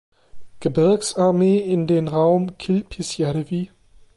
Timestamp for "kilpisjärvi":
2.57-3.69